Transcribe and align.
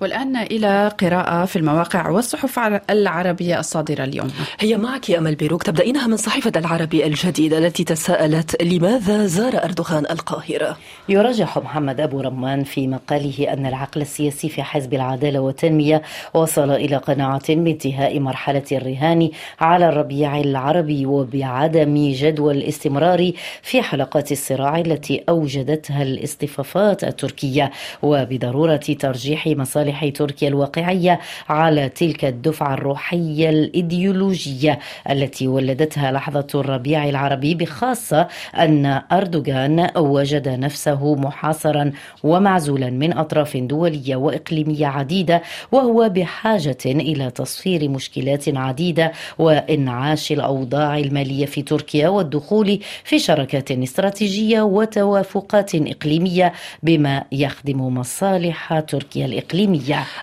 والآن 0.00 0.36
إلى 0.36 0.92
قراءة 1.00 1.44
في 1.44 1.56
المواقع 1.56 2.08
والصحف 2.08 2.58
العربية 2.90 3.60
الصادرة 3.60 4.04
اليوم. 4.04 4.28
هي 4.60 4.76
معك 4.76 5.10
أمل 5.10 5.34
بيروك. 5.34 5.62
تبدأينها 5.62 6.06
من 6.06 6.16
صحيفة 6.16 6.52
العربي 6.56 7.06
الجديد 7.06 7.54
التي 7.54 7.84
تساءلت 7.84 8.62
لماذا 8.62 9.26
زار 9.26 9.64
أردوغان 9.64 10.06
القاهرة؟ 10.10 10.76
يرجح 11.08 11.58
محمد 11.58 12.00
أبو 12.00 12.20
رمان 12.20 12.64
في 12.64 12.86
مقاله 12.86 13.52
أن 13.52 13.66
العقل 13.66 14.00
السياسي 14.00 14.48
في 14.48 14.62
حزب 14.62 14.94
العدالة 14.94 15.40
والتنمية 15.40 16.02
وصل 16.34 16.70
إلى 16.70 16.96
قناعة 16.96 17.54
بانتهاء 17.54 18.20
مرحلة 18.20 18.64
الرهان 18.72 19.30
على 19.60 19.88
الربيع 19.88 20.40
العربي 20.40 21.06
وبعدم 21.06 22.12
جدوى 22.12 22.54
الاستمرار 22.54 23.32
في 23.62 23.82
حلقات 23.82 24.32
الصراع 24.32 24.78
التي 24.78 25.24
أوجدتها 25.28 26.02
الاصطفافات 26.02 27.04
التركية. 27.04 27.70
وبضرورة 28.02 28.76
ترجيح 28.76 29.46
مصالح 29.46 29.89
تركيا 30.14 30.48
الواقعية 30.48 31.20
على 31.48 31.88
تلك 31.88 32.24
الدفعة 32.24 32.74
الروحية 32.74 33.50
الإيديولوجية 33.50 34.78
التي 35.10 35.48
ولدتها 35.48 36.12
لحظة 36.12 36.46
الربيع 36.54 37.08
العربي 37.08 37.54
بخاصة 37.54 38.28
أن 38.58 39.00
أردوغان 39.12 39.88
وجد 39.96 40.48
نفسه 40.48 41.14
محاصرا 41.14 41.92
ومعزولا 42.22 42.90
من 42.90 43.18
أطراف 43.18 43.56
دولية 43.56 44.16
وإقليمية 44.16 44.86
عديدة 44.86 45.42
وهو 45.72 46.08
بحاجة 46.08 46.78
إلى 46.86 47.30
تصفير 47.30 47.88
مشكلات 47.88 48.44
عديدة 48.56 49.12
وإنعاش 49.38 50.32
الأوضاع 50.32 50.98
المالية 50.98 51.46
في 51.46 51.62
تركيا 51.62 52.08
والدخول 52.08 52.78
في 53.04 53.18
شراكات 53.18 53.70
استراتيجية 53.70 54.62
وتوافقات 54.62 55.74
إقليمية 55.74 56.52
بما 56.82 57.24
يخدم 57.32 57.80
مصالح 57.98 58.80
تركيا 58.80 59.26
الإقليمية. 59.26 59.79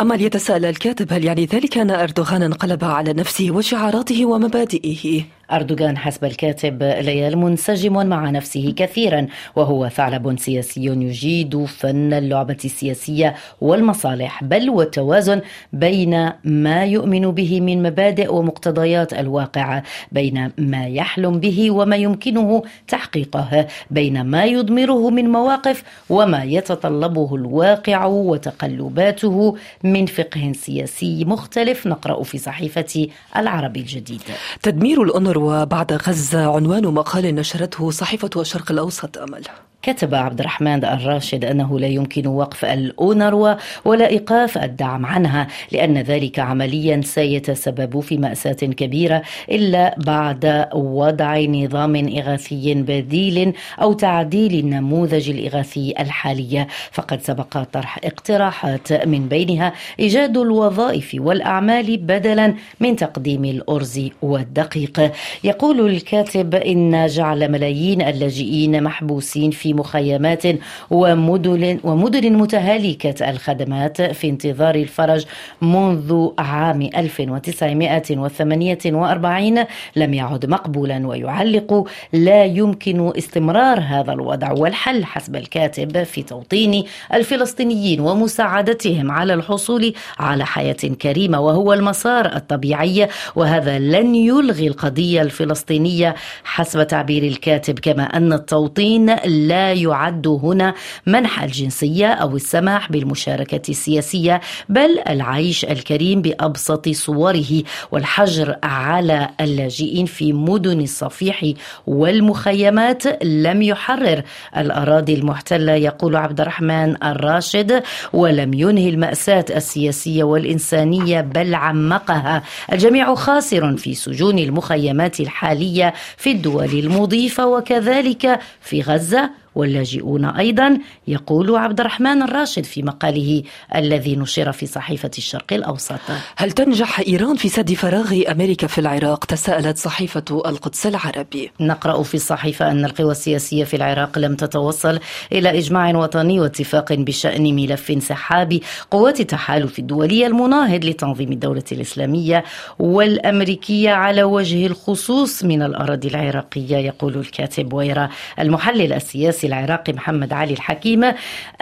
أما 0.00 0.14
يتساءل 0.14 0.64
الكاتب 0.64 1.12
هل 1.12 1.24
يعني 1.24 1.44
ذلك 1.44 1.78
أن 1.78 1.90
أردوغان 1.90 2.42
انقلب 2.42 2.84
على 2.84 3.12
نفسه 3.12 3.50
وشعاراته 3.50 4.26
ومبادئه؟ 4.26 5.24
أردوغان 5.52 5.98
حسب 5.98 6.24
الكاتب 6.24 6.82
ليال 6.82 7.38
منسجم 7.38 8.06
مع 8.06 8.30
نفسه 8.30 8.74
كثيرا 8.76 9.26
وهو 9.56 9.88
ثعلب 9.88 10.38
سياسي 10.38 10.84
يجيد 10.84 11.64
فن 11.64 12.12
اللعبة 12.12 12.56
السياسية 12.64 13.34
والمصالح 13.60 14.44
بل 14.44 14.70
والتوازن 14.70 15.40
بين 15.72 16.30
ما 16.44 16.84
يؤمن 16.84 17.30
به 17.30 17.60
من 17.60 17.82
مبادئ 17.82 18.34
ومقتضيات 18.34 19.12
الواقع 19.12 19.82
بين 20.12 20.52
ما 20.58 20.86
يحلم 20.86 21.40
به 21.40 21.70
وما 21.70 21.96
يمكنه 21.96 22.62
تحقيقه 22.88 23.66
بين 23.90 24.22
ما 24.22 24.44
يضمره 24.44 25.10
من 25.10 25.28
مواقف 25.28 25.82
وما 26.10 26.44
يتطلبه 26.44 27.34
الواقع 27.34 28.04
وتقلباته 28.04 29.56
من 29.84 30.06
فقه 30.06 30.52
سياسي 30.54 31.24
مختلف 31.24 31.86
نقرأ 31.86 32.22
في 32.22 32.38
صحيفة 32.38 33.08
العربي 33.36 33.80
الجديد. 33.80 34.22
تدمير 34.62 35.02
الأنر 35.02 35.39
وبعد 35.40 35.92
غزة 35.92 36.56
عنوان 36.56 36.84
مقال 36.86 37.34
نشرته 37.34 37.90
صحيفة 37.90 38.30
الشرق 38.36 38.70
الأوسط 38.72 39.18
أمل. 39.18 39.44
كتب 39.82 40.14
عبد 40.14 40.40
الرحمن 40.40 40.84
الراشد 40.84 41.44
أنه 41.44 41.78
لا 41.78 41.86
يمكن 41.86 42.26
وقف 42.26 42.64
الاونروا 42.64 43.54
ولا 43.84 44.08
إيقاف 44.08 44.58
الدعم 44.58 45.06
عنها 45.06 45.46
لأن 45.72 45.98
ذلك 45.98 46.38
عمليا 46.38 47.00
سيتسبب 47.04 48.00
في 48.00 48.18
مأساة 48.18 48.52
كبيرة 48.52 49.22
إلا 49.50 49.94
بعد 49.98 50.68
وضع 50.74 51.38
نظام 51.38 51.96
إغاثي 51.96 52.74
بديل 52.74 53.52
أو 53.82 53.92
تعديل 53.92 54.64
النموذج 54.64 55.30
الإغاثي 55.30 55.94
الحالي. 56.00 56.66
فقد 56.92 57.22
سبق 57.22 57.62
طرح 57.62 57.98
اقتراحات 58.04 59.06
من 59.06 59.28
بينها 59.28 59.72
إيجاد 60.00 60.36
الوظائف 60.36 61.16
والأعمال 61.18 61.96
بدلا 61.96 62.54
من 62.80 62.96
تقديم 62.96 63.44
الأرز 63.44 64.08
والدقيق. 64.22 65.12
يقول 65.44 65.86
الكاتب 65.86 66.54
إن 66.54 67.06
جعل 67.06 67.52
ملايين 67.52 68.02
اللاجئين 68.02 68.82
محبوسين 68.82 69.50
في 69.50 69.69
مخيمات 69.74 70.42
ومدن 70.90 71.78
ومدن 71.84 72.32
متهالكة 72.32 73.30
الخدمات 73.30 74.02
في 74.02 74.28
انتظار 74.28 74.74
الفرج 74.74 75.24
منذ 75.62 76.28
عام 76.38 76.82
1948 76.82 79.64
لم 79.96 80.14
يعد 80.14 80.46
مقبولا 80.46 81.06
ويعلق 81.06 81.88
لا 82.12 82.44
يمكن 82.44 83.12
استمرار 83.18 83.80
هذا 83.80 84.12
الوضع 84.12 84.52
والحل 84.52 85.04
حسب 85.04 85.36
الكاتب 85.36 86.02
في 86.02 86.22
توطين 86.22 86.84
الفلسطينيين 87.14 88.00
ومساعدتهم 88.00 89.10
على 89.10 89.34
الحصول 89.34 89.94
على 90.18 90.46
حياة 90.46 90.72
كريمة 91.02 91.40
وهو 91.40 91.72
المسار 91.72 92.26
الطبيعي 92.36 93.08
وهذا 93.36 93.78
لن 93.78 94.14
يلغي 94.14 94.66
القضية 94.66 95.22
الفلسطينية 95.22 96.14
حسب 96.44 96.86
تعبير 96.86 97.22
الكاتب 97.22 97.78
كما 97.78 98.02
أن 98.02 98.32
التوطين 98.32 99.16
لا 99.24 99.59
يعد 99.72 100.26
هنا 100.26 100.74
منح 101.06 101.42
الجنسية 101.42 102.06
أو 102.06 102.36
السماح 102.36 102.92
بالمشاركة 102.92 103.70
السياسية 103.70 104.40
بل 104.68 104.98
العيش 105.08 105.64
الكريم 105.64 106.22
بأبسط 106.22 106.88
صوره 106.88 107.62
والحجر 107.92 108.56
على 108.62 109.28
اللاجئين 109.40 110.06
في 110.06 110.32
مدن 110.32 110.80
الصفيح 110.80 111.44
والمخيمات 111.86 113.24
لم 113.24 113.62
يحرر 113.62 114.22
الأراضي 114.56 115.14
المحتلة 115.14 115.72
يقول 115.72 116.16
عبد 116.16 116.40
الرحمن 116.40 117.04
الراشد 117.04 117.82
ولم 118.12 118.54
ينهي 118.54 118.88
المأساة 118.88 119.44
السياسية 119.50 120.24
والإنسانية 120.24 121.20
بل 121.20 121.54
عمقها 121.54 122.42
الجميع 122.72 123.14
خاسر 123.14 123.76
في 123.76 123.94
سجون 123.94 124.38
المخيمات 124.38 125.20
الحالية 125.20 125.94
في 126.16 126.30
الدول 126.30 126.64
المضيفة 126.78 127.46
وكذلك 127.46 128.40
في 128.60 128.80
غزة 128.82 129.30
واللاجئون 129.54 130.24
أيضا 130.24 130.78
يقول 131.08 131.56
عبد 131.56 131.80
الرحمن 131.80 132.22
الراشد 132.22 132.64
في 132.64 132.82
مقاله 132.82 133.42
الذي 133.74 134.16
نشر 134.16 134.52
في 134.52 134.66
صحيفة 134.66 135.10
الشرق 135.18 135.52
الأوسط. 135.52 136.00
هل 136.36 136.52
تنجح 136.52 137.00
إيران 137.00 137.36
في 137.36 137.48
سد 137.48 137.72
فراغ 137.74 138.22
أمريكا 138.30 138.66
في 138.66 138.78
العراق؟ 138.78 139.24
تساءلت 139.24 139.78
صحيفة 139.78 140.24
القدس 140.30 140.86
العربي. 140.86 141.50
نقرأ 141.60 142.02
في 142.02 142.14
الصحيفة 142.14 142.70
أن 142.70 142.84
القوى 142.84 143.10
السياسية 143.10 143.64
في 143.64 143.76
العراق 143.76 144.18
لم 144.18 144.34
تتوصل 144.36 144.98
إلى 145.32 145.58
إجماع 145.58 145.96
وطني 145.96 146.40
واتفاق 146.40 146.92
بشأن 146.92 147.54
ملف 147.56 147.90
انسحاب 147.90 148.60
قوات 148.90 149.20
التحالف 149.20 149.78
الدولي 149.78 150.26
المناهض 150.26 150.84
لتنظيم 150.84 151.32
الدولة 151.32 151.64
الإسلامية 151.72 152.44
والأمريكية 152.78 153.90
على 153.90 154.22
وجه 154.22 154.66
الخصوص 154.66 155.44
من 155.44 155.62
الأراضي 155.62 156.08
العراقية 156.08 156.76
يقول 156.76 157.16
الكاتب 157.16 157.72
ويرى 157.72 158.08
المحلل 158.38 158.92
السياسي 158.92 159.39
السياسي 159.40 159.46
العراقي 159.46 159.92
محمد 159.92 160.32
علي 160.32 160.52
الحكيم 160.52 161.12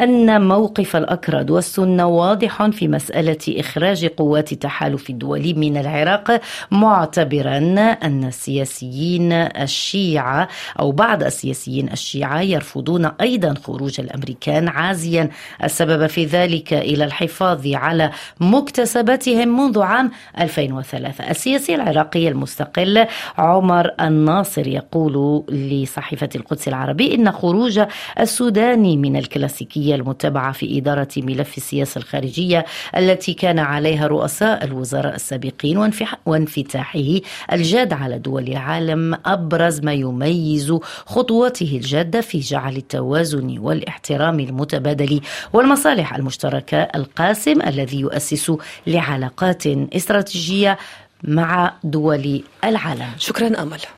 أن 0.00 0.48
موقف 0.48 0.96
الأكراد 0.96 1.50
والسنة 1.50 2.06
واضح 2.06 2.66
في 2.66 2.88
مسألة 2.88 3.38
إخراج 3.48 4.06
قوات 4.06 4.52
التحالف 4.52 5.10
الدولي 5.10 5.54
من 5.54 5.76
العراق 5.76 6.40
معتبرا 6.70 7.58
أن 8.02 8.24
السياسيين 8.24 9.32
الشيعة 9.32 10.48
أو 10.80 10.92
بعض 10.92 11.22
السياسيين 11.22 11.92
الشيعة 11.92 12.40
يرفضون 12.40 13.04
أيضا 13.20 13.54
خروج 13.54 14.00
الأمريكان 14.00 14.68
عازيا. 14.68 15.30
السبب 15.64 16.06
في 16.06 16.24
ذلك 16.24 16.72
إلى 16.74 17.04
الحفاظ 17.04 17.66
على 17.66 18.10
مكتسباتهم 18.40 19.48
منذ 19.60 19.80
عام 19.80 20.10
2003 20.40 21.30
السياسي 21.30 21.74
العراقي 21.74 22.28
المستقل 22.28 23.06
عمر 23.38 23.90
الناصر 24.00 24.66
يقول 24.66 25.44
لصحيفة 25.48 26.28
القدس 26.36 26.68
العربي 26.68 27.14
إن 27.14 27.32
خروج 27.32 27.67
خروج 27.68 27.88
السوداني 28.20 28.96
من 28.96 29.16
الكلاسيكية 29.16 29.94
المتبعة 29.94 30.52
في 30.52 30.78
إدارة 30.78 31.08
ملف 31.16 31.56
السياسة 31.56 31.98
الخارجية 31.98 32.64
التي 32.96 33.34
كان 33.34 33.58
عليها 33.58 34.06
رؤساء 34.06 34.64
الوزراء 34.64 35.14
السابقين 35.14 35.90
وانفتاحه 36.26 37.20
الجاد 37.52 37.92
على 37.92 38.18
دول 38.18 38.48
العالم 38.48 39.18
أبرز 39.26 39.80
ما 39.80 39.92
يميز 39.92 40.72
خطوته 41.06 41.76
الجادة 41.82 42.20
في 42.20 42.38
جعل 42.38 42.76
التوازن 42.76 43.58
والاحترام 43.58 44.40
المتبادل 44.40 45.20
والمصالح 45.52 46.14
المشتركة 46.14 46.78
القاسم 46.82 47.62
الذي 47.62 48.00
يؤسس 48.00 48.52
لعلاقات 48.86 49.66
استراتيجية 49.66 50.78
مع 51.22 51.72
دول 51.84 52.42
العالم. 52.64 53.10
شكرا 53.18 53.62
أمل. 53.62 53.80